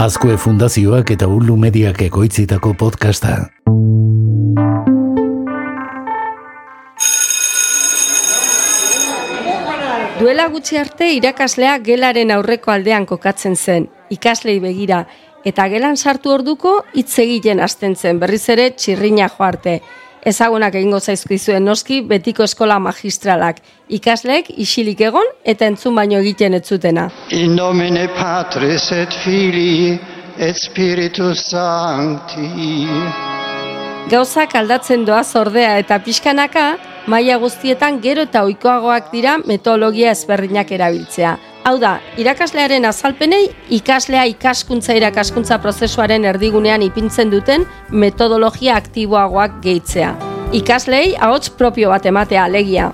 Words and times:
Azkue 0.00 0.38
Fundazioak 0.40 1.10
eta 1.12 1.26
Ulu 1.28 1.58
Mediak 1.60 1.98
ekoitzitako 2.06 2.70
podcasta. 2.72 3.34
Duela 10.16 10.46
gutxi 10.54 10.80
arte 10.80 11.10
irakaslea 11.18 11.74
gelaren 11.84 12.32
aurreko 12.32 12.72
aldean 12.72 13.04
kokatzen 13.04 13.58
zen, 13.60 13.90
ikaslei 14.08 14.56
begira, 14.64 15.02
eta 15.44 15.68
gelan 15.68 16.00
sartu 16.00 16.32
orduko 16.32 16.78
hitz 16.96 17.18
egiten 17.20 17.60
hasten 17.60 17.92
zen, 17.92 18.24
berriz 18.24 18.46
ere 18.56 18.70
txirrina 18.70 19.28
joarte. 19.28 19.82
Ezagunak 20.20 20.74
egingo 20.76 20.98
zaizkizuen 21.00 21.64
noski 21.64 22.02
betiko 22.04 22.44
eskola 22.44 22.76
magistralak, 22.82 23.62
ikasleek 23.88 24.50
isilik 24.60 25.00
egon 25.08 25.30
eta 25.48 25.64
entzun 25.70 25.96
baino 25.96 26.18
egiten 26.20 26.54
ez 26.58 26.66
zutena. 26.68 27.08
In 27.32 27.56
nomine 27.56 28.06
Patris 28.18 28.90
et 28.92 29.16
Filii 29.24 29.96
et 30.36 30.56
Spiritus 30.60 31.46
Sancti. 31.48 32.84
Gauzak 34.12 34.54
aldatzen 34.60 35.06
doa 35.08 35.22
zordea 35.24 35.78
eta 35.80 36.00
pixkanaka, 36.04 36.66
maila 37.06 37.38
guztietan 37.40 38.00
gero 38.04 38.26
eta 38.28 38.44
ohikoagoak 38.44 39.08
dira 39.14 39.38
metodologia 39.46 40.12
ezberdinak 40.12 40.72
erabiltzea. 40.76 41.38
Hau 41.60 41.74
da, 41.76 41.98
irakaslearen 42.16 42.86
azalpenei 42.88 43.50
ikaslea 43.76 44.22
ikaskuntza 44.30 44.94
irakaskuntza 44.96 45.58
prozesuaren 45.60 46.24
erdigunean 46.24 46.80
ipintzen 46.86 47.28
duten 47.32 47.66
metodologia 47.92 48.78
aktiboagoak 48.80 49.58
gehitzea. 49.66 50.14
Ikaslei 50.56 51.18
ahots 51.20 51.52
propio 51.60 51.92
bat 51.92 52.08
ematea 52.08 52.46
alegia. 52.48 52.88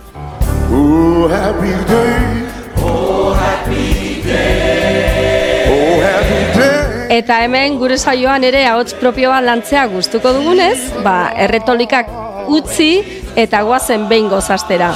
Oh, 0.74 1.28
happy 1.30 1.76
day. 1.92 2.42
Oh, 2.82 3.30
happy 3.38 3.86
day. 4.26 5.62
Oh, 5.70 6.02
happy 6.02 6.42
day. 6.58 7.18
Eta 7.20 7.38
hemen 7.46 7.78
gure 7.78 7.96
saioan 7.96 8.44
ere 8.44 8.66
ahots 8.66 8.98
propioa 8.98 9.38
lantzea 9.46 9.86
gustuko 9.95 10.34
dugunez, 10.40 10.90
ba, 11.06 11.30
erretolikak 11.46 12.10
utzi 12.48 12.90
eta 13.36 13.62
goazen 13.62 14.08
behin 14.08 14.28
gozastera. 14.28 14.92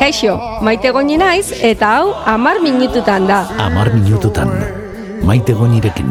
Kaixo, 0.00 0.36
maite 0.62 0.92
goni 0.94 1.16
naiz 1.20 1.52
eta 1.60 1.96
hau 1.98 2.14
amar 2.34 2.60
minututan 2.62 3.26
da. 3.26 3.44
Amar 3.58 3.92
minututan. 3.94 4.52
Maite 5.22 5.52
gonirekin. 5.52 6.10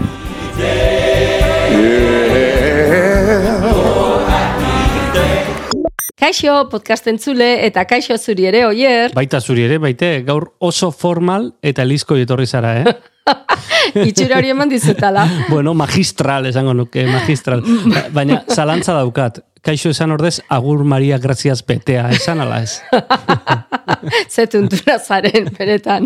Kaixo, 6.20 6.70
podcast 6.72 7.10
entzule 7.12 7.66
eta 7.68 7.84
kaixo 7.90 8.16
zuri 8.18 8.46
ere, 8.48 8.62
oier. 8.70 9.12
Baita 9.18 9.42
zuri 9.44 9.66
ere, 9.68 9.78
baite, 9.84 10.22
gaur 10.24 10.46
oso 10.64 10.88
formal 10.96 11.50
eta 11.62 11.84
elizko 11.84 12.16
etorri 12.16 12.48
zara, 12.48 12.72
eh? 12.80 12.94
Itxura 14.08 14.38
hori 14.40 14.54
eman 14.54 14.70
dizutala. 14.72 15.26
bueno, 15.50 15.74
magistral, 15.76 16.46
esango 16.48 16.74
nuke, 16.74 17.04
magistral. 17.10 17.62
Ba- 17.92 18.06
Baina, 18.16 18.44
zalantza 18.48 18.96
daukat. 18.96 19.42
Kaixo 19.66 19.90
esan 19.90 20.12
ordez, 20.14 20.44
agur 20.54 20.84
Maria 20.86 21.18
Graziaz 21.18 21.64
betea, 21.66 22.04
esan 22.14 22.44
ala 22.44 22.60
ez. 22.62 22.76
Ze 24.34 24.46
tuntura 24.46 25.00
zaren, 25.00 25.48
beretan. 25.58 26.06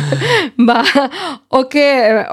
ba, 0.68 0.76
oke, 1.58 1.84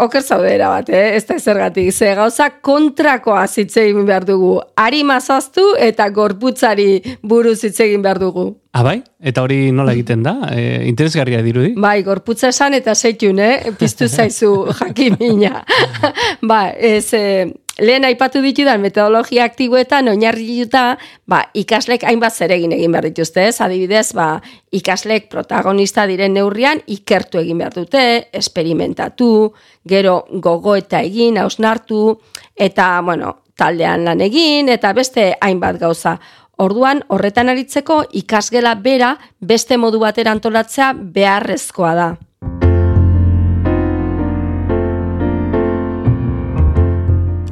oker 0.05 0.21
zaudera 0.21 0.69
bat, 0.69 0.91
eh? 0.93 1.15
ez 1.17 1.25
da 1.25 1.39
zergatik. 1.39 1.89
Ze 1.89 2.13
gauza 2.13 2.51
kontrakoa 2.61 3.47
zitzegin 3.47 4.05
behar 4.05 4.27
dugu. 4.29 4.59
Ari 4.77 5.01
mazaztu 5.03 5.65
eta 5.81 6.09
gorputzari 6.13 7.17
buruz 7.25 7.57
zitzegin 7.65 8.05
behar 8.05 8.21
dugu. 8.21 8.51
Abai? 8.77 8.99
Ah, 9.01 9.11
Eta 9.31 9.41
hori 9.43 9.71
nola 9.75 9.93
egiten 9.93 10.23
da? 10.25 10.35
E, 10.49 10.85
interesgarria 10.89 11.41
dirudi? 11.45 11.73
Bai, 11.77 11.99
gorputza 12.05 12.49
esan 12.49 12.73
eta 12.73 12.95
seitun, 12.97 13.41
eh? 13.41 13.73
Piztu 13.77 14.07
zaizu 14.09 14.53
jakimina. 14.79 15.65
ba, 16.49 16.63
ez, 16.73 17.13
eh, 17.17 17.49
lehen 17.81 18.06
aipatu 18.06 18.42
ditudan 18.46 18.81
metodologia 18.81 19.44
aktiboetan 19.50 20.12
oinarrituta, 20.12 20.97
ba, 21.28 21.42
ikaslek 21.58 22.06
hainbat 22.06 22.38
zeregin 22.38 22.75
egin 22.75 22.94
behar 22.94 23.08
dituzte, 23.09 23.47
ez? 23.50 23.58
Adibidez, 23.62 24.12
ba, 24.18 24.36
ikaslek 24.72 25.28
protagonista 25.34 26.06
diren 26.09 26.36
neurrian 26.38 26.84
ikertu 26.88 27.42
egin 27.42 27.62
behar 27.62 27.75
dute, 27.75 28.03
esperimentatu, 28.38 29.31
gero 29.90 30.22
gogo 30.31 30.78
eta 30.78 31.02
egin, 31.02 31.42
hausnartu, 31.42 32.19
eta, 32.56 32.94
bueno, 33.06 33.36
taldean 33.58 34.06
lan 34.06 34.22
egin, 34.22 34.69
eta 34.69 34.94
beste 34.94 35.31
hainbat 35.42 35.81
gauza. 35.81 36.19
Orduan, 36.62 37.02
horretan 37.09 37.50
aritzeko 37.50 38.03
ikasgela 38.22 38.75
bera 38.75 39.16
beste 39.40 39.78
modu 39.81 40.00
batera 40.03 40.36
antolatzea 40.38 40.94
beharrezkoa 40.94 41.96
da. 41.98 42.12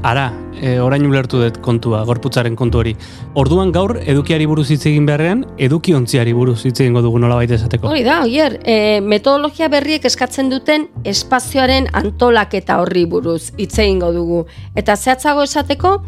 Ara, 0.09 0.31
e, 0.57 0.79
orain 0.81 1.03
ulertu 1.05 1.37
dut 1.43 1.59
kontua, 1.61 1.99
gorputzaren 2.07 2.55
kontu 2.57 2.79
hori. 2.81 2.95
Orduan 3.37 3.69
gaur, 3.75 3.93
edukiari 4.01 4.47
buruz 4.49 4.65
hitz 4.73 4.81
egin 4.89 5.05
beharrean, 5.05 5.43
edukiontziari 5.61 6.33
buruz 6.33 6.63
hitz 6.65 6.79
egingo 6.79 7.03
dugu 7.05 7.19
nola 7.21 7.37
baita 7.37 7.53
esateko. 7.59 7.91
Hori 7.91 8.01
da, 8.07 8.23
oier, 8.25 8.57
e, 8.63 9.01
metodologia 9.05 9.69
berriek 9.69 10.07
eskatzen 10.09 10.49
duten 10.49 10.87
espazioaren 11.05 11.91
antolaketa 12.01 12.79
horri 12.81 13.05
buruz 13.11 13.51
hitz 13.57 13.75
egingo 13.77 14.09
dugu. 14.15 14.45
Eta 14.73 14.95
zehatzago 14.97 15.45
esateko, 15.45 15.99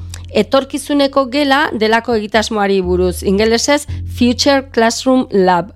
etorkizuneko 0.44 1.28
gela 1.29 1.67
delako 1.78 2.17
egitasmoari 2.17 2.81
buruz, 2.81 3.22
ingelesez 3.22 3.85
Future 4.17 4.72
Classroom 4.73 5.28
Lab. 5.29 5.75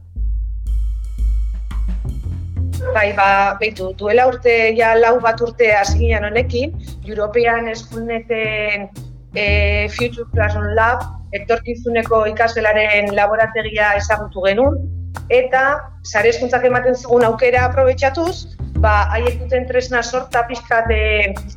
Bai, 2.95 3.11
ba, 3.11 3.57
beitu, 3.59 3.89
duela 3.99 4.23
urte, 4.29 4.51
ja 4.77 4.93
lau 4.95 5.17
bat 5.19 5.41
urte 5.43 5.67
hasi 5.75 6.13
honekin, 6.15 6.71
European 7.03 7.67
Schoolneten 7.75 8.87
e, 9.35 9.89
Future 9.91 10.23
Classroom 10.31 10.69
Lab, 10.77 11.03
etorkizuneko 11.35 12.21
ikasgelaren 12.31 13.11
laborategia 13.17 13.89
ezagutu 13.99 14.45
genuen, 14.47 14.79
eta 15.27 15.65
sare 16.07 16.31
hezkuntzak 16.31 16.63
ematen 16.71 16.95
zigun 16.95 17.27
aukera 17.27 17.65
aprobetxatuz, 17.67 18.55
ba, 18.85 18.93
haiek 19.15 19.39
duten 19.41 19.65
tresna 19.69 20.01
sorta 20.03 20.43
pixkat 20.49 20.91
e, 20.93 20.99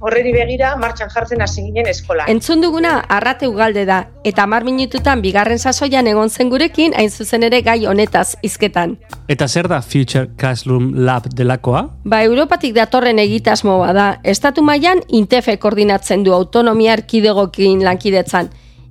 horreri 0.00 0.32
begira 0.32 0.72
martxan 0.80 1.10
jartzen 1.12 1.44
hasi 1.44 1.64
ginen 1.66 1.88
eskola. 1.90 2.26
Entzun 2.32 2.62
duguna 2.64 2.94
arrate 3.18 3.48
ugalde 3.50 3.84
da, 3.88 4.00
eta 4.28 4.46
mar 4.50 4.64
minututan 4.68 5.22
bigarren 5.24 5.60
sasoian 5.60 6.08
egon 6.08 6.32
zen 6.32 6.52
gurekin, 6.52 6.96
hain 6.96 7.10
zuzen 7.10 7.44
ere 7.48 7.60
gai 7.66 7.80
honetaz 7.90 8.26
izketan. 8.48 8.96
Eta 9.28 9.48
zer 9.48 9.68
da 9.68 9.82
Future 9.84 10.30
Classroom 10.40 10.92
Lab 11.08 11.28
delakoa? 11.40 11.84
Ba, 12.08 12.22
Europatik 12.24 12.74
datorren 12.76 13.20
egitasmo 13.20 13.80
da. 13.94 14.08
Estatu 14.24 14.64
mailan 14.64 15.02
Intefe 15.20 15.58
koordinatzen 15.60 16.24
du 16.24 16.32
autonomia 16.34 16.96
erkidegokin 16.96 17.84
lankidetzan. 17.84 18.48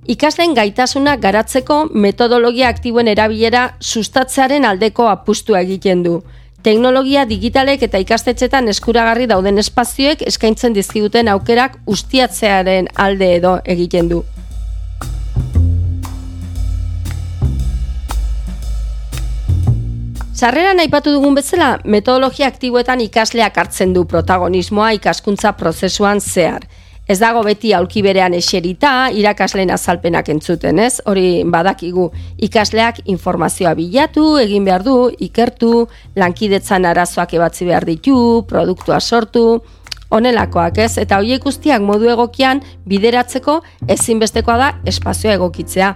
Ikasleen 0.08 0.54
gaitasuna 0.56 1.18
garatzeko 1.20 1.82
metodologia 1.92 2.70
aktiboen 2.72 3.10
erabilera 3.12 3.64
sustatzearen 3.80 4.64
aldeko 4.64 5.08
apustua 5.10 5.60
egiten 5.66 6.04
du. 6.06 6.20
Teknologia 6.62 7.22
digitalek 7.22 7.84
eta 7.86 8.00
ikastetxetan 8.02 8.66
eskuragarri 8.72 9.28
dauden 9.30 9.60
espazioek 9.62 10.24
eskaintzen 10.26 10.74
dizkiguten 10.74 11.28
aukerak 11.30 11.76
ustiatzearen 11.86 12.88
alde 12.98 13.28
edo 13.36 13.52
egiten 13.62 14.08
du. 14.10 14.24
Sarreran 20.34 20.82
aipatu 20.82 21.14
dugun 21.14 21.38
bezala, 21.38 21.78
metodologia 21.84 22.50
aktiboetan 22.50 23.00
ikasleak 23.06 23.56
hartzen 23.58 23.94
du 23.94 24.04
protagonismoa 24.10 24.90
ikaskuntza 24.98 25.54
prozesuan 25.58 26.20
zehar. 26.20 26.66
Ez 27.08 27.16
dago 27.22 27.40
beti 27.40 27.70
aulki 27.72 28.02
berean 28.04 28.34
eserita, 28.36 29.08
irakasleen 29.16 29.70
azalpenak 29.72 30.26
entzuten, 30.28 30.76
ez? 30.84 30.98
Hori 31.08 31.40
badakigu 31.48 32.10
ikasleak 32.44 33.00
informazioa 33.08 33.72
bilatu, 33.78 34.26
egin 34.42 34.66
behar 34.68 34.84
du, 34.84 34.96
ikertu, 35.24 35.86
lankidetzan 36.20 36.84
arazoak 36.84 37.32
ebatzi 37.38 37.64
behar 37.70 37.88
ditu, 37.88 38.18
produktua 38.50 39.00
sortu, 39.00 39.62
honelakoak, 40.12 40.82
ez? 40.84 40.98
Eta 41.00 41.22
horiek 41.22 41.48
guztiak 41.48 41.80
modu 41.80 42.12
egokian 42.12 42.60
bideratzeko 42.88 43.62
ezinbestekoa 43.96 44.60
da 44.60 44.70
espazioa 44.92 45.40
egokitzea. 45.40 45.94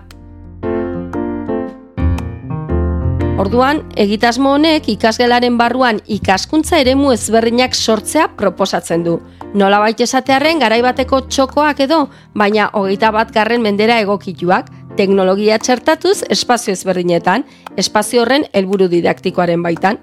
Orduan, 3.42 3.80
egitasmo 3.98 4.52
honek 4.54 4.84
ikasgelaren 4.92 5.56
barruan 5.58 5.96
ikaskuntza 6.14 6.78
eremu 6.78 7.08
ezberdinak 7.10 7.72
sortzea 7.74 8.28
proposatzen 8.38 9.02
du. 9.02 9.16
Nolabait 9.58 9.98
esatearren 10.04 10.62
garaibateko 10.62 11.24
txokoak 11.26 11.82
edo, 11.82 12.04
baina 12.38 12.68
hogeita 12.78 13.10
bat 13.10 13.32
garren 13.34 13.64
mendera 13.64 13.96
egokituak, 14.04 14.70
teknologia 14.94 15.58
txertatuz 15.58 16.20
espazio 16.30 16.76
ezberdinetan, 16.76 17.42
espazio 17.74 18.22
horren 18.22 18.46
helburu 18.52 18.86
didaktikoaren 18.92 19.66
baitan. 19.66 19.98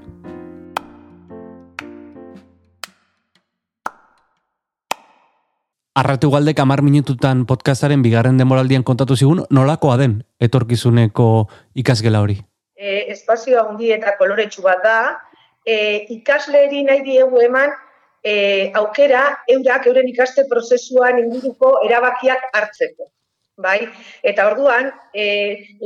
Arratu 5.96 6.36
galdek 6.36 6.60
amar 6.60 6.84
minututan 6.84 7.48
podcastaren 7.48 8.04
bigarren 8.04 8.36
demoraldian 8.36 8.84
kontatu 8.84 9.16
zigun, 9.16 9.46
nolakoa 9.50 9.96
den 10.04 10.24
etorkizuneko 10.44 11.48
ikasgela 11.80 12.20
hori? 12.28 12.42
E, 12.80 13.12
espazio 13.12 13.60
handi 13.62 13.92
eta 13.92 14.16
koloretsu 14.18 14.64
bat 14.64 14.82
da, 14.84 14.98
e, 15.68 15.76
ikasleri 16.16 16.84
nahi 16.88 17.04
diegu 17.04 17.42
eman 17.44 17.76
e, 18.24 18.72
aukera 18.80 19.24
eurak 19.52 19.88
euren 19.92 20.08
ikaste 20.08 20.48
prozesuan 20.50 21.20
inguruko 21.20 21.76
erabakiak 21.88 22.50
hartzeko. 22.54 23.12
Bai, 23.60 23.90
eta 24.24 24.46
orduan, 24.48 24.88
e, 25.14 25.26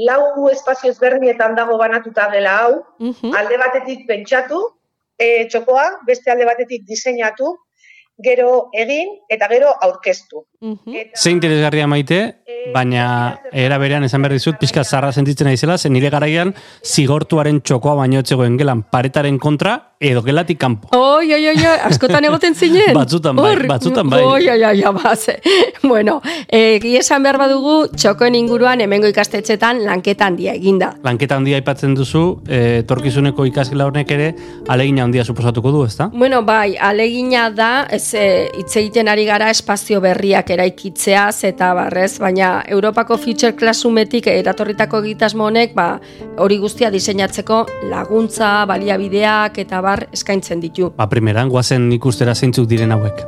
lau 0.05 0.45
espazio 0.51 0.91
ezberdinetan 0.93 1.55
dago 1.57 1.77
banatuta 1.81 2.29
gela 2.29 2.57
hau, 2.61 2.73
Mhm. 2.99 3.33
alde 3.33 3.57
batetik 3.57 4.05
pentsatu, 4.07 4.59
e, 5.17 5.47
txokoa, 5.49 5.85
beste 6.05 6.29
alde 6.31 6.45
batetik 6.45 6.85
diseinatu, 6.85 7.57
gero 8.21 8.69
egin 8.73 9.09
eta 9.29 9.47
gero 9.49 9.71
aurkeztu. 9.81 10.45
Mhm. 10.61 10.95
Eta, 10.95 11.17
Ze 11.19 11.31
interesgarria 11.31 11.87
maite, 11.87 12.19
baina 12.73 13.39
era 13.51 13.77
berean 13.77 14.03
esan 14.03 14.21
behar 14.21 14.33
dizut, 14.33 14.57
pixka 14.59 14.83
zarra 14.83 15.11
sentitzen 15.11 15.47
naizela, 15.47 15.77
zen 15.77 15.93
nire 15.93 16.09
garaian 16.09 16.53
zigortuaren 16.83 17.61
txokoa 17.61 17.95
baino 17.95 18.19
etzegoen 18.19 18.57
gelan 18.57 18.83
paretaren 18.83 19.39
kontra 19.39 19.92
edo 20.11 20.21
gelatik 20.23 20.59
kanpo. 20.59 20.89
Oi, 20.97 21.31
oi, 21.33 21.41
oi, 21.53 21.57
askotan 21.87 22.25
egoten 22.27 22.55
zinen. 22.55 22.91
Batzutan 22.99 23.37
bai, 23.37 23.55
batzutan 23.69 24.09
bai. 24.11 24.21
Oi, 24.23 24.49
oi, 24.51 24.61
oi, 24.71 24.81
baze. 24.99 25.39
Bueno, 25.83 26.21
egi 26.47 26.93
esan 26.97 27.25
behar 27.25 27.37
badugu, 27.37 27.73
txokoen 27.91 28.37
inguruan 28.39 28.81
hemengo 28.81 29.09
ikastetxetan 29.11 29.81
lanketa 29.83 30.29
handia 30.29 30.53
eginda. 30.55 30.93
Lanketa 31.03 31.35
handia 31.37 31.57
aipatzen 31.59 31.93
duzu, 31.97 32.21
eh, 32.47 32.79
etorkizuneko 32.81 33.45
ikasgela 33.49 33.85
honek 33.89 34.13
ere 34.15 34.29
alegina 34.71 35.03
handia 35.03 35.25
suposatuko 35.27 35.73
du, 35.75 35.83
ezta? 35.85 36.07
Bueno, 36.13 36.41
bai, 36.47 36.77
alegina 36.79 37.49
da, 37.53 37.71
ez 37.91 38.13
e, 38.15 38.25
hitz 38.61 38.71
egiten 38.79 39.11
ari 39.11 39.25
gara 39.27 39.49
espazio 39.53 39.99
berriak 40.03 40.49
eraikitzeaz 40.55 41.43
eta 41.51 41.73
barrez, 41.77 42.17
baina 42.23 42.53
Europako 42.67 43.19
Future 43.19 43.53
Classroometik 43.59 44.31
eratorritako 44.31 45.03
egitasmo 45.03 45.49
honek, 45.51 45.75
ba, 45.77 45.87
hori 46.43 46.57
guztia 46.63 46.89
diseinatzeko 46.93 47.63
laguntza, 47.91 48.53
baliabideak 48.69 49.59
eta 49.65 49.83
bar 49.93 50.07
eskaintzen 50.11 50.61
ditu. 50.63 50.91
Ba, 50.97 51.07
primeran, 51.11 51.53
guazen 51.53 51.91
ikustera 51.99 52.35
zeintzuk 52.35 52.69
diren 52.75 52.97
hauek. 52.97 53.25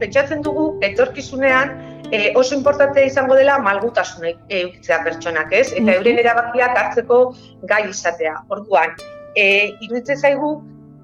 pentsatzen 0.00 0.40
dugu 0.42 0.62
etorkizunean 0.86 1.74
e, 2.10 2.32
oso 2.40 2.56
importantea 2.56 3.04
izango 3.06 3.36
dela 3.38 3.58
malgutasuna 3.62 4.32
eukitzea 4.58 4.98
pertsonak, 5.04 5.52
ez? 5.52 5.68
Eta 5.76 5.98
euren 5.98 6.18
erabakiak 6.22 6.78
hartzeko 6.82 7.18
gai 7.70 7.82
izatea. 7.90 8.32
Orduan, 8.56 8.96
e, 9.36 9.44
iruditzen 9.84 10.18
zaigu 10.18 10.50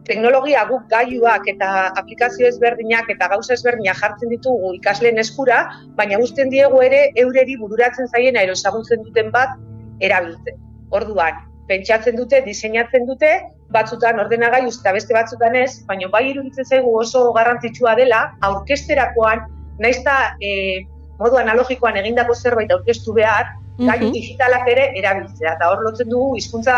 teknologia 0.08 0.64
guk 0.70 0.88
gailuak 0.90 1.46
eta 1.52 1.70
aplikazio 2.02 2.49
ezberdinak 2.49 3.12
eta 3.14 3.28
gauza 3.34 3.55
ezberdinak 3.55 4.00
jartzen 4.02 4.32
ditugu 4.32 4.73
ikasleen 4.81 5.20
eskura, 5.23 5.62
baina 6.00 6.19
uzten 6.26 6.50
diegu 6.50 6.82
ere 6.88 7.11
eureri 7.26 7.61
bururatzen 7.62 8.08
zaiena 8.08 8.49
ero 8.49 8.56
ezagutzen 8.58 9.05
duten 9.06 9.31
bat 9.34 9.58
erabiltzen. 10.00 10.62
Orduan, 10.90 11.34
pentsatzen 11.68 12.16
dute, 12.16 12.40
diseinatzen 12.46 13.06
dute, 13.06 13.30
batzutan 13.74 14.20
ordenagailu 14.22 14.70
eta 14.70 14.92
beste 14.94 15.14
batzutan 15.14 15.56
ez, 15.56 15.82
baina 15.86 16.08
bai 16.08 16.30
iruditzen 16.30 16.64
zaigu 16.64 16.92
oso 17.00 17.32
garrantzitsua 17.32 17.96
dela 17.98 18.32
aurkesterakoan, 18.46 19.42
naiz 19.82 19.96
eta 19.98 20.36
e, 20.40 20.84
modu 21.18 21.36
analogikoan 21.40 21.96
egindako 21.96 22.34
zerbait 22.34 22.70
aurkeztu 22.70 23.12
behar, 23.12 23.46
gailu 23.78 24.06
Mhm. 24.06 24.12
digitalak 24.12 24.68
ere 24.68 24.92
erabiltzea. 24.96 25.56
Eta 25.56 25.68
hor 25.70 25.82
lotzen 25.84 26.08
dugu 26.08 26.36
hizkuntza 26.36 26.76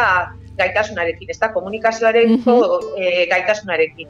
gaitasunarekin, 0.56 1.28
ez 1.30 1.38
da 1.38 1.52
komunikazioareko 1.52 2.80
e, 2.96 3.26
gaitasunarekin. 3.30 4.08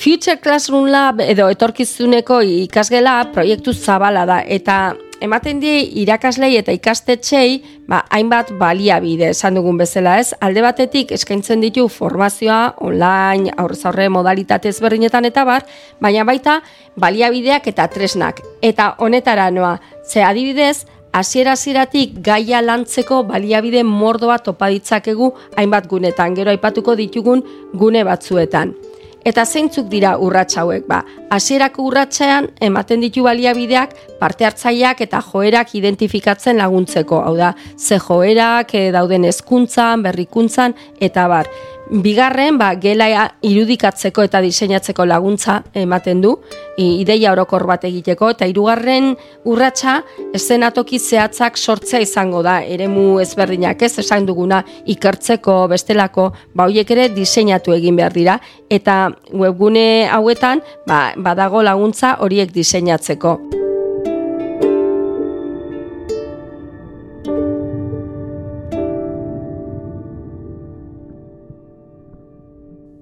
Future 0.00 0.38
Classroom 0.40 0.86
Lab 0.88 1.20
edo 1.20 1.48
etorkizuneko 1.52 2.40
ikasgela 2.42 3.18
proiektu 3.34 3.72
zabala 3.72 4.24
da 4.24 4.38
eta 4.46 4.94
ematen 5.20 5.60
die 5.60 5.82
irakaslei 6.02 6.54
eta 6.58 6.72
ikastetxei 6.74 7.60
ba, 7.88 8.02
hainbat 8.10 8.52
baliabide 8.58 9.30
esan 9.30 9.58
dugun 9.58 9.78
bezala 9.80 10.18
ez. 10.20 10.32
Alde 10.40 10.64
batetik 10.64 11.12
eskaintzen 11.16 11.62
ditu 11.64 11.86
formazioa 11.88 12.76
online, 12.86 13.52
aurrez 13.56 13.84
aurre 13.86 14.08
modalitate 14.08 14.72
ezberdinetan 14.72 15.28
eta 15.28 15.44
bar, 15.44 15.66
baina 16.00 16.24
baita 16.24 16.60
baliabideak 17.00 17.68
eta 17.72 17.88
tresnak. 17.88 18.40
Eta 18.62 18.94
honetara 18.98 19.50
noa, 19.50 19.78
ze 20.04 20.24
adibidez, 20.24 20.86
hasiera 21.12 21.52
hasieratik 21.52 22.20
gaia 22.24 22.60
lantzeko 22.62 23.24
baliabide 23.30 23.82
mordoa 23.84 24.38
topa 24.38 24.70
ditzakegu 24.70 25.32
hainbat 25.56 25.90
gunetan, 25.90 26.36
gero 26.38 26.54
aipatuko 26.54 26.96
ditugun 26.96 27.44
gune 27.74 28.04
batzuetan. 28.06 28.74
Eta 29.24 29.44
zeintzuk 29.44 29.88
dira 29.92 30.14
urrats 30.18 30.56
hauek 30.56 30.86
ba? 30.88 31.02
Hasierako 31.30 31.84
urratsean 31.90 32.48
ematen 32.64 33.02
ditu 33.04 33.26
baliabideak 33.26 33.92
parte 34.20 34.46
hartzaileak 34.48 35.02
eta 35.04 35.20
joerak 35.20 35.74
identifikatzen 35.76 36.56
laguntzeko, 36.60 37.20
hau 37.26 37.36
da, 37.36 37.54
ze 37.76 37.98
joerak 38.00 38.74
eh, 38.74 38.88
dauden 38.92 39.28
hezkuntzan, 39.28 40.02
berrikuntzan 40.06 40.74
eta 41.00 41.28
bar. 41.28 41.52
Bigarren, 41.90 42.54
ba, 42.54 42.68
gela 42.78 43.08
irudikatzeko 43.42 44.22
eta 44.22 44.38
diseinatzeko 44.44 45.02
laguntza 45.10 45.56
ematen 45.74 46.20
du, 46.22 46.36
ideia 46.78 47.32
orokor 47.34 47.64
bat 47.66 47.82
egiteko, 47.88 48.28
eta 48.30 48.46
hirugarren 48.46 49.08
urratsa 49.50 49.96
eszenatoki 50.36 51.00
zehatzak 51.02 51.58
sortzea 51.58 51.98
izango 52.04 52.44
da, 52.46 52.60
eremu 52.62 53.18
ezberdinak 53.24 53.82
ez, 53.82 53.96
esan 54.04 54.28
duguna 54.28 54.62
ikertzeko, 54.94 55.64
bestelako, 55.72 56.28
ba, 56.54 56.68
hoiek 56.68 56.94
ere 56.94 57.08
diseinatu 57.16 57.74
egin 57.74 57.98
behar 57.98 58.14
dira, 58.14 58.38
eta 58.70 59.00
webgune 59.34 60.06
hauetan, 60.14 60.62
ba, 60.86 61.08
badago 61.18 61.64
laguntza 61.66 62.20
horiek 62.22 62.54
diseinatzeko. 62.54 63.40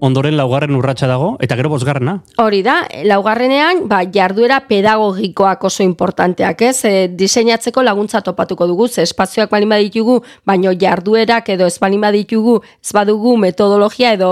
Ondoren 0.08 0.38
laugarren 0.38 0.72
urratsa 0.72 1.06
dago, 1.10 1.34
eta 1.44 1.56
gero 1.58 1.68
bosgarrena. 1.68 2.14
Hori 2.40 2.62
da, 2.64 2.78
laugarrenean, 3.04 3.82
ba, 3.90 3.98
jarduera 4.14 4.62
pedagogikoak 4.68 5.66
oso 5.68 5.84
importanteak, 5.84 6.62
ez? 6.64 6.78
E, 6.88 6.92
diseinatzeko 7.12 7.82
laguntza 7.84 8.22
topatuko 8.24 8.66
dugu, 8.70 8.86
ze 8.88 9.04
espazioak 9.04 9.50
balin 9.52 9.68
baditugu, 9.74 10.22
baino 10.48 10.72
jarduerak 10.72 11.50
edo 11.52 11.66
ez 11.68 11.76
balin 11.82 12.00
baditugu, 12.00 12.54
ez 12.80 12.94
badugu 12.96 13.34
metodologia 13.36 14.14
edo 14.16 14.30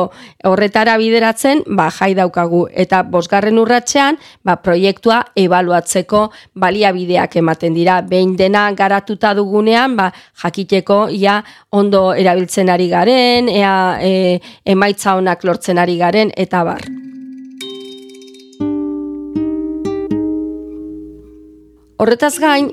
horretara 0.48 0.96
bideratzen, 0.96 1.60
ba, 1.66 1.90
jai 1.92 2.14
daukagu. 2.16 2.62
Eta 2.72 3.02
bosgarren 3.02 3.60
urratsean, 3.60 4.16
ba, 4.46 4.56
proiektua 4.64 5.20
ebaluatzeko 5.36 6.30
baliabideak 6.54 7.36
ematen 7.42 7.76
dira. 7.76 8.00
Behin 8.00 8.32
dena 8.40 8.70
garatuta 8.72 9.34
dugunean, 9.36 9.98
ba, 10.00 10.08
jakiteko 10.40 11.10
ia 11.12 11.42
ondo 11.76 12.14
erabiltzen 12.16 12.72
ari 12.72 12.88
garen, 12.88 13.52
ea 13.52 13.76
e, 14.00 14.40
emaitza 14.64 15.18
onak 15.20 15.44
lortzen 15.44 15.65
ari 15.74 15.98
garen, 15.98 16.30
eta 16.36 16.62
bar. 16.64 16.86
Horretaz 21.96 22.34
gain, 22.38 22.68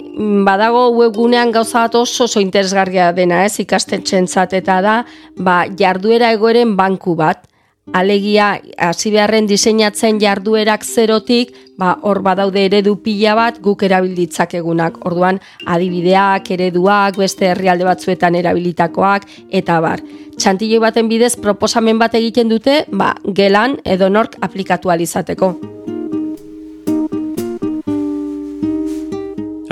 badago 0.46 0.90
webgunean 0.98 1.54
gauza 1.56 1.86
bat 1.86 1.96
oso 1.96 2.26
oso 2.28 2.42
interesgarria 2.44 3.12
dena, 3.16 3.46
ez 3.48 3.56
ikastetxentzat 3.64 4.54
eta 4.60 4.82
da, 4.84 4.96
ba, 5.38 5.64
jarduera 5.80 6.34
egoeren 6.36 6.76
banku 6.76 7.16
bat. 7.16 7.48
Alegia, 7.92 8.62
hasi 8.80 9.10
beharren 9.12 9.44
diseinatzen 9.44 10.16
jarduerak 10.22 10.86
zerotik, 10.88 11.52
ba, 11.78 11.98
hor 12.02 12.22
badaude 12.24 12.64
eredu 12.70 12.96
pila 13.04 13.34
bat 13.36 13.60
guk 13.60 13.84
erabilditzakegunak. 13.84 15.02
Orduan, 15.04 15.42
adibideak, 15.68 16.48
ereduak, 16.56 17.20
beste 17.20 17.52
herrialde 17.52 17.84
batzuetan 17.84 18.40
erabilitakoak, 18.40 19.28
eta 19.52 19.82
bar. 19.84 20.00
Txantilloi 20.40 20.80
baten 20.80 21.12
bidez 21.12 21.36
proposamen 21.36 22.00
bat 22.00 22.16
egiten 22.16 22.48
dute, 22.48 22.86
ba, 22.88 23.12
gelan 23.36 23.76
edo 23.84 24.08
nork 24.10 24.40
aplikatu 24.40 24.94
alizateko. 24.94 25.54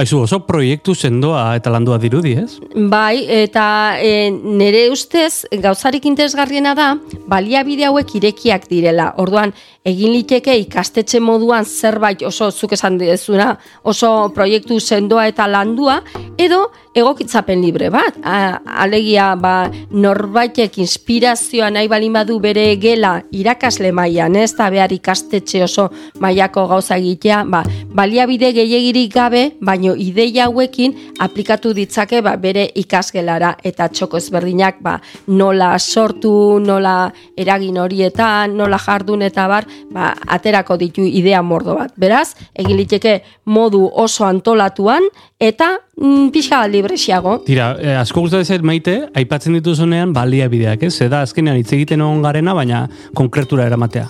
Aizu, 0.02 0.24
oso 0.26 0.40
proiektu 0.48 0.96
sendoa 0.98 1.52
eta 1.60 1.70
landua 1.70 2.00
dirudi, 2.02 2.32
ez? 2.42 2.56
Bai, 2.90 3.22
eta 3.44 3.66
e, 4.02 4.32
nire 4.32 4.88
ustez 4.90 5.46
gauzarik 5.62 6.08
interesgarriena 6.10 6.74
da 6.78 6.88
baliabide 7.30 7.86
hauek 7.86 8.16
irekiak 8.18 8.66
direla. 8.72 9.12
Orduan, 9.22 9.54
egin 9.88 10.14
liteke 10.14 10.54
ikastetxe 10.62 11.20
moduan 11.24 11.66
zerbait 11.66 12.22
oso 12.28 12.52
zuk 12.52 12.76
esan 12.78 13.00
dezuna, 13.02 13.56
oso 13.84 14.30
proiektu 14.36 14.80
sendoa 14.80 15.26
eta 15.32 15.48
landua, 15.50 16.02
edo 16.38 16.68
egokitzapen 16.94 17.62
libre 17.64 17.90
bat. 17.90 18.18
A, 18.24 18.60
alegia, 18.84 19.32
ba, 19.40 19.72
norbaitek 19.92 20.78
inspirazioa 20.84 21.72
nahi 21.74 21.90
balin 21.90 22.14
badu 22.14 22.38
bere 22.44 22.66
gela 22.82 23.16
irakasle 23.32 23.94
mailan, 23.96 24.36
ez 24.36 24.52
da 24.58 24.70
behar 24.74 24.94
ikastetxe 24.94 25.64
oso 25.66 25.88
mailako 26.22 26.68
gauza 26.70 27.00
egitea, 27.00 27.42
ba, 27.50 27.64
baliabide 27.96 28.52
gehiagirik 28.54 29.14
gabe, 29.16 29.44
baino 29.62 29.96
ideia 29.96 30.46
hauekin 30.50 30.94
aplikatu 31.24 31.74
ditzake 31.74 32.22
ba, 32.22 32.36
bere 32.38 32.68
ikasgelara 32.76 33.56
eta 33.64 33.90
txoko 33.90 34.20
ezberdinak 34.22 34.82
ba, 34.84 34.98
nola 35.28 35.74
sortu, 35.80 36.60
nola 36.62 37.12
eragin 37.40 37.80
horietan, 37.82 38.58
nola 38.58 38.80
jardun 38.82 39.26
eta 39.26 39.48
bar, 39.50 39.71
ba, 39.92 40.14
aterako 40.28 40.78
ditu 40.78 41.06
idea 41.06 41.42
mordo 41.42 41.76
bat. 41.80 41.94
Beraz, 42.00 42.34
egin 42.54 42.78
liteke 42.80 43.20
modu 43.46 43.84
oso 43.86 44.26
antolatuan 44.26 45.06
eta 45.40 45.74
mm, 45.98 46.32
pixa 46.34 46.64
libresiago. 46.68 47.40
Tira, 47.46 47.76
eh, 47.80 47.96
asko 48.00 48.26
gustatzen 48.26 48.58
zait 48.58 48.66
maite, 48.66 48.98
aipatzen 49.18 49.58
dituzunean 49.60 50.14
baliabideak, 50.16 50.84
ez? 50.88 50.96
Eda 51.02 51.24
azkenean 51.26 51.60
hitz 51.62 51.72
egiten 51.74 52.04
egon 52.04 52.22
garena, 52.26 52.56
baina 52.58 52.86
konkretura 53.18 53.66
eramatea. 53.70 54.10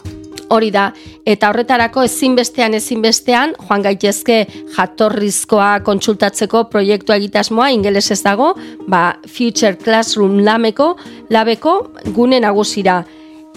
Hori 0.52 0.68
da, 0.68 0.90
eta 1.24 1.48
horretarako 1.48 2.04
ezinbestean 2.04 2.74
ezinbestean, 2.76 3.54
joan 3.70 3.86
gaitezke 3.86 4.42
jatorrizkoa 4.76 5.70
kontsultatzeko 5.88 6.66
proiektua 6.74 7.16
egitasmoa 7.22 7.70
ingelesez 7.72 8.20
dago, 8.26 8.50
ba, 8.92 9.14
Future 9.32 9.78
Classroom 9.80 10.42
lameko, 10.44 10.90
labeko 11.32 11.78
gune 12.18 12.42
nagusira 12.44 13.00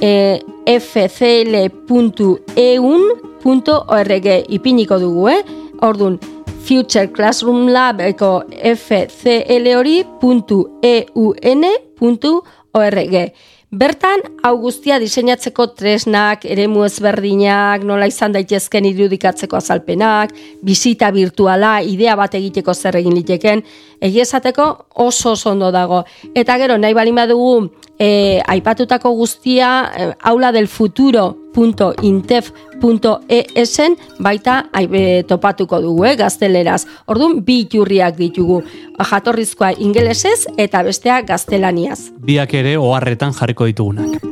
e, 0.00 0.40
fcl.eun.org 0.66 1.66
ipiniko 4.48 4.98
dugu, 4.98 5.28
eh? 5.28 5.44
Ordun, 5.82 6.18
Future 6.64 7.10
Classroom 7.12 7.68
Labeko 7.68 8.44
fcl 8.48 9.66
hori.eun.org. 9.76 10.14
Bertan, 13.74 14.20
hau 14.46 14.52
guztia 14.62 15.00
diseinatzeko 15.02 15.64
tresnak, 15.74 16.44
eremu 16.46 16.84
ezberdinak, 16.86 17.82
nola 17.82 18.06
izan 18.06 18.30
daitezken 18.36 18.86
irudikatzeko 18.86 19.58
azalpenak, 19.58 20.30
bizita 20.62 21.08
virtuala, 21.10 21.80
idea 21.82 22.14
bat 22.14 22.36
egiteko 22.38 22.70
zer 22.74 23.00
egin 23.00 23.16
liteken, 23.18 23.64
egiesateko 23.98 24.68
oso 25.08 25.32
oso 25.32 25.50
ondo 25.50 25.72
dago. 25.74 26.04
Eta 26.38 26.54
gero, 26.62 26.78
nahi 26.78 26.94
balin 26.94 27.18
badugu, 27.18 27.72
e, 27.98 28.40
aipatutako 28.46 29.14
guztia, 29.14 29.90
e, 29.96 30.12
aula 30.22 30.52
del 30.52 30.68
futuro 30.68 31.44
www.intef.esen 31.54 33.96
baita 34.18 34.64
aibe 34.72 35.24
topatuko 35.28 35.80
dugu, 35.80 36.04
eh, 36.04 36.16
gazteleraz. 36.16 36.86
Orduan, 37.06 37.44
bi 37.44 37.60
iturriak 37.64 38.16
ditugu. 38.18 38.62
Jatorrizkoa 38.98 39.72
ingelesez 39.78 40.46
eta 40.58 40.82
bestea 40.82 41.22
gaztelaniaz. 41.22 42.10
Biak 42.18 42.54
ere 42.54 42.76
oharretan 42.78 43.32
jarriko 43.32 43.64
ditugunak. 43.70 44.22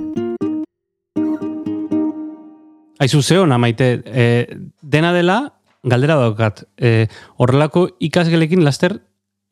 Aizu 3.02 3.22
zeo, 3.22 3.46
maite, 3.58 4.02
e, 4.06 4.46
dena 4.82 5.12
dela, 5.12 5.52
galdera 5.82 6.14
daukat, 6.14 6.64
e, 6.78 7.08
horrelako 7.36 7.88
ikasgelekin 7.98 8.64
laster 8.64 9.00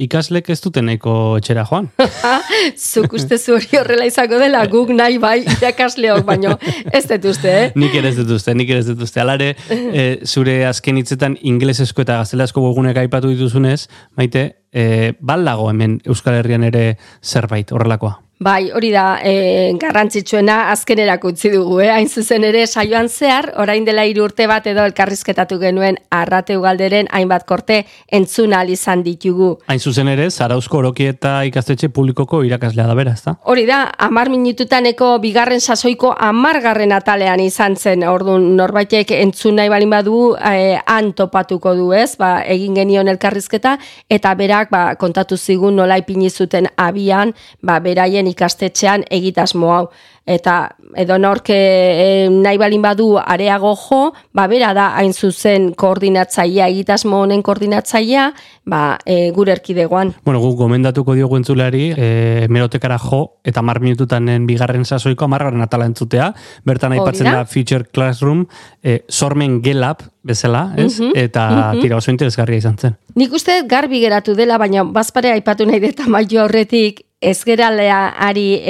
ikaslek 0.01 0.49
ez 0.53 0.59
duten 0.65 0.89
nahiko 0.89 1.15
etxera 1.41 1.65
joan. 1.69 1.91
Zuk 2.91 3.17
uste 3.19 3.39
zu 3.39 3.57
hori 3.57 3.81
horrela 3.81 4.07
izango 4.09 4.39
dela, 4.41 4.63
guk 4.71 4.93
nahi 4.97 5.21
bai 5.23 5.41
irakasleok, 5.43 6.25
baino 6.29 6.57
ez 6.93 7.05
dut 7.11 7.29
uste, 7.33 7.53
eh? 7.65 7.69
nik 7.79 7.95
ere 8.01 8.13
ez 8.13 8.17
dut 8.21 8.33
uste, 8.39 8.55
nik 8.57 8.73
ere 8.73 8.85
ez 8.85 8.89
dut 8.89 9.05
uste. 9.07 9.21
Alare, 9.23 9.53
e, 9.69 10.07
zure 10.25 10.61
azken 10.69 11.01
hitzetan 11.01 11.37
ingelesezko 11.53 12.07
eta 12.07 12.21
gaztelazko 12.23 12.65
gogunek 12.65 13.03
aipatu 13.05 13.33
dituzunez, 13.35 13.85
maite, 14.17 14.47
e, 14.73 15.13
baldago 15.21 15.69
hemen 15.71 16.01
Euskal 16.09 16.41
Herrian 16.41 16.67
ere 16.71 16.85
zerbait 17.21 17.73
horrelakoa. 17.73 18.19
Bai, 18.41 18.71
hori 18.73 18.89
da, 18.89 19.19
e, 19.21 19.75
garrantzitsuena 19.77 20.71
azkenerako 20.73 21.29
utzi 21.35 21.51
dugu, 21.53 21.75
eh? 21.85 21.91
hain 21.93 22.07
zuzen 22.09 22.47
ere 22.49 22.63
saioan 22.65 23.11
zehar, 23.13 23.51
orain 23.61 23.85
dela 23.85 24.07
hiru 24.09 24.23
urte 24.25 24.47
bat 24.49 24.65
edo 24.71 24.81
elkarrizketatu 24.89 25.59
genuen 25.61 25.99
arrate 26.09 26.57
ugalderen 26.57 27.11
hainbat 27.13 27.45
korte 27.45 27.83
entzuna 28.09 28.63
izan 28.65 29.03
ditugu. 29.05 29.51
Hain 29.69 29.83
zuzen 29.85 30.09
ere, 30.09 30.31
zarauzko 30.31 30.79
oroki 30.79 31.11
eta 31.13 31.35
ikastetxe 31.51 31.91
publikoko 31.93 32.41
irakaslea 32.49 32.87
da 32.89 32.95
bera, 32.97 33.13
ezta? 33.13 33.35
Hori 33.45 33.67
da, 33.69 33.83
amar 34.09 34.33
minututaneko 34.33 35.11
bigarren 35.21 35.61
sasoiko 35.61 36.15
amargarren 36.17 36.97
atalean 36.97 37.45
izan 37.45 37.77
zen, 37.77 38.09
orduan 38.09 38.49
norbaitek 38.57 39.13
entzun 39.19 39.61
nahi 39.61 39.69
balin 39.69 39.93
badu 39.93 40.23
e, 40.41 40.79
han 40.87 41.13
topatuko 41.13 41.75
du 41.77 41.93
ez, 41.93 42.15
ba, 42.17 42.39
egin 42.57 42.81
genion 42.81 43.13
elkarrizketa, 43.13 43.77
eta 44.09 44.35
berak 44.41 44.73
ba, 44.73 44.83
kontatu 44.97 45.37
zigun 45.37 45.77
nola 45.77 46.01
ipini 46.01 46.33
zuten 46.33 46.73
abian, 46.89 47.37
ba, 47.61 47.83
beraien 47.85 48.30
ikastetxean 48.31 49.05
egitasmo 49.11 49.75
hau. 49.75 49.85
Eta 50.31 50.77
edo 51.01 51.17
norke 51.19 51.57
e, 51.57 52.29
nahi 52.31 52.59
balin 52.61 52.83
badu 52.85 53.17
areago 53.19 53.73
jo, 53.75 54.01
ba 54.37 54.45
bera 54.51 54.71
da 54.77 54.91
hain 55.01 55.15
zuzen 55.15 55.71
koordinatzailea, 55.75 56.69
egitasmo 56.71 57.23
honen 57.25 57.43
koordinatzailea, 57.43 58.29
ba 58.71 58.83
e, 59.03 59.33
gure 59.35 59.57
erkidegoan. 59.57 60.13
Bueno, 60.27 60.43
guk 60.45 60.59
gomendatuko 60.61 61.17
diogu 61.19 61.41
entzulari, 61.41 61.89
e, 61.97 62.47
merotekara 62.53 63.01
jo, 63.03 63.23
eta 63.43 63.65
mar 63.65 63.81
minututanen 63.83 64.47
bigarren 64.47 64.85
sasoiko 64.85 65.27
amargarren 65.27 65.67
atala 65.67 65.89
entzutea, 65.91 66.31
bertan 66.69 66.95
aipatzen 66.99 67.33
da 67.33 67.45
Future 67.49 67.89
Classroom, 67.91 68.45
e, 68.85 69.01
sormen 69.09 69.59
gelap, 69.65 70.05
bezala, 70.23 70.75
ez? 70.77 71.01
Mhm, 71.01 71.13
eta 71.17 71.49
mhm. 71.51 71.81
tira 71.81 71.97
oso 71.97 72.13
interesgarria 72.13 72.61
izan 72.61 72.77
zen. 72.79 72.97
Nik 73.17 73.33
uste 73.33 73.63
garbi 73.67 74.03
geratu 74.03 74.37
dela, 74.37 74.59
baina 74.61 74.85
bazpare 74.85 75.33
aipatu 75.33 75.67
nahi 75.67 75.81
deta 75.81 76.07
maio 76.13 76.45
horretik, 76.45 77.07
ez 77.21 77.45
ari 77.47 78.61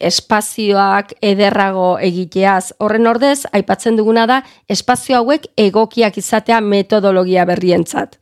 espazioak 0.00 1.14
ederrago 1.20 1.98
egiteaz. 1.98 2.74
Horren 2.78 3.06
ordez, 3.06 3.46
aipatzen 3.52 3.96
duguna 3.96 4.26
da, 4.26 4.42
espazio 4.68 5.16
hauek 5.16 5.46
egokiak 5.56 6.18
izatea 6.18 6.60
metodologia 6.60 7.44
berrientzat. 7.44 8.18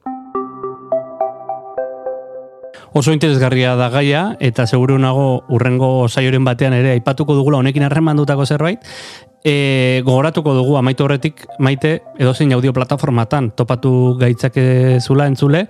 Oso 2.92 3.12
interesgarria 3.12 3.76
da 3.76 3.88
gaia, 3.88 4.36
eta 4.40 4.66
seguru 4.66 4.98
nago 4.98 5.44
urrengo 5.48 6.08
saioren 6.08 6.44
batean 6.44 6.74
ere 6.74 6.90
aipatuko 6.96 7.34
dugula 7.38 7.58
honekin 7.58 7.86
harremandutako 7.86 8.46
zerbait, 8.46 8.80
E, 9.40 10.02
gogoratuko 10.04 10.52
dugu 10.52 10.74
amaitu 10.76 11.06
horretik 11.06 11.46
maite 11.64 12.02
edozein 12.20 12.52
audio 12.52 12.74
plataformatan 12.76 13.46
topatu 13.56 14.18
gaitzake 14.20 15.00
zula 15.00 15.24
entzule 15.30 15.62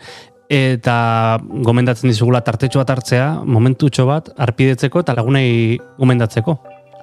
eta 0.50 1.38
gomendatzen 1.62 2.10
dizugula 2.10 2.42
tartetxo 2.42 2.82
bat 2.82 2.90
hartzea, 2.96 3.30
momentutxo 3.46 4.06
bat, 4.08 4.32
arpidetzeko 4.36 5.04
eta 5.04 5.14
lagunei 5.14 5.78
gomendatzeko. 5.98 6.56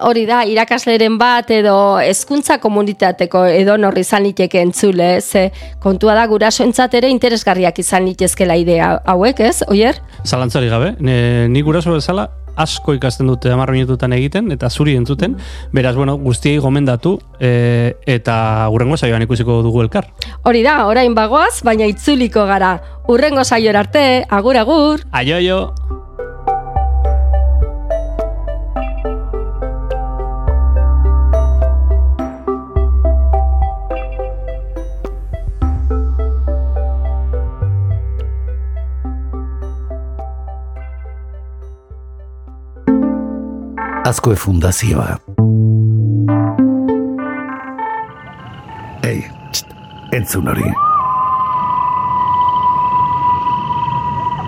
Hori 0.05 0.27
da, 0.29 0.43
irakasleren 0.45 1.15
bat 1.17 1.49
edo 1.55 1.97
hezkuntza 1.97 2.59
komunitateko 2.61 3.45
edo 3.49 3.79
norri 3.81 4.03
izan 4.05 4.27
liteke 4.27 4.61
entzule, 4.61 5.07
ze 5.21 5.47
kontua 5.81 6.13
da 6.13 6.27
gurasoentzat 6.29 6.99
ere 6.99 7.09
interesgarriak 7.09 7.79
izan 7.81 8.05
litezkela 8.05 8.59
idea 8.59 8.91
hauek, 9.09 9.39
ez, 9.41 9.63
oier? 9.71 9.97
Zalantzari 10.25 10.69
gabe, 10.69 10.93
ni 10.99 11.65
guraso 11.65 11.95
bezala 11.95 12.27
asko 12.57 12.95
ikasten 12.97 13.29
dute 13.29 13.51
hamar 13.53 13.71
minututan 13.71 14.13
egiten 14.17 14.51
eta 14.51 14.69
zuri 14.69 14.97
entzuten, 14.97 15.37
beraz, 15.73 15.95
bueno, 15.95 16.17
guztiei 16.17 16.57
gomendatu 16.63 17.17
e, 17.39 17.93
eta 18.05 18.37
urrengo 18.73 18.97
saioan 18.97 19.25
ikusiko 19.27 19.61
dugu 19.65 19.85
elkar. 19.85 20.09
Hori 20.43 20.63
da, 20.65 20.79
orain 20.89 21.15
bagoaz, 21.17 21.61
baina 21.63 21.87
itzuliko 21.89 22.45
gara. 22.49 22.77
Urrengo 23.07 23.43
saioar 23.47 23.77
arte, 23.85 24.25
agur 24.27 24.57
agur! 24.59 25.05
Aio, 25.15 25.37
aio! 44.07 44.09
Azkoe 44.09 44.35
Fundazioa. 44.35 45.17
Ei, 49.03 49.25
txt, 49.51 49.65
entzun 50.11 50.47
hori. 50.47 50.71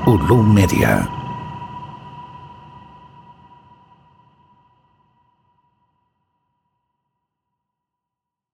Ulu 0.07 0.43
Media. 0.43 1.18